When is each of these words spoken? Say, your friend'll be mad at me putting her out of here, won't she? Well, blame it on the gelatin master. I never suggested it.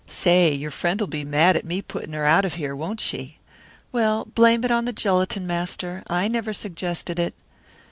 Say, 0.07 0.51
your 0.55 0.71
friend'll 0.71 1.05
be 1.05 1.23
mad 1.23 1.55
at 1.55 1.63
me 1.63 1.79
putting 1.79 2.13
her 2.13 2.25
out 2.25 2.43
of 2.43 2.55
here, 2.55 2.75
won't 2.75 2.99
she? 2.99 3.37
Well, 3.91 4.25
blame 4.33 4.63
it 4.63 4.71
on 4.71 4.85
the 4.85 4.93
gelatin 4.93 5.45
master. 5.45 6.01
I 6.07 6.27
never 6.27 6.53
suggested 6.53 7.19
it. 7.19 7.35